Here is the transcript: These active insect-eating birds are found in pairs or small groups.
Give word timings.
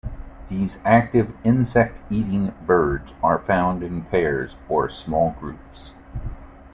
These 0.49 0.79
active 0.83 1.31
insect-eating 1.43 2.55
birds 2.65 3.13
are 3.21 3.37
found 3.37 3.83
in 3.83 4.01
pairs 4.05 4.55
or 4.67 4.89
small 4.89 5.35
groups. 5.39 5.93